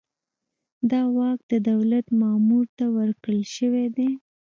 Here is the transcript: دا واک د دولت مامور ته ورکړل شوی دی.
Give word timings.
دا 0.91 1.01
واک 1.17 1.39
د 1.51 1.53
دولت 1.69 2.05
مامور 2.19 2.65
ته 2.77 2.85
ورکړل 2.97 3.41
شوی 3.55 3.85
دی. 3.97 4.09